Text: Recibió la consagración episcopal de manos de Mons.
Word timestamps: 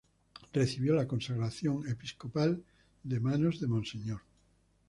Recibió 0.51 0.95
la 0.95 1.07
consagración 1.07 1.87
episcopal 1.87 2.63
de 3.03 3.19
manos 3.19 3.59
de 3.59 3.67
Mons. 3.67 3.95